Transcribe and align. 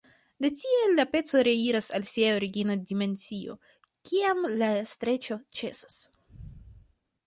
De 0.43 0.49
tie 0.61 0.77
la 0.93 1.05
peco 1.11 1.43
reiras 1.47 1.91
al 1.99 2.07
sia 2.13 2.33
origina 2.39 2.79
dimensio, 2.95 3.59
kiam 4.11 4.45
la 4.59 4.75
streĉo 4.97 5.43
ĉesas. 5.61 6.05